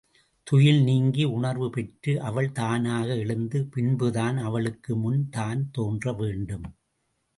[0.47, 6.67] துயில் நீங்கி உணர்வு பெற்று அவள் தானாக எழுந்த பின்புதான் அவளுக்குமுன் தான் தோன்ற வேண்டும்.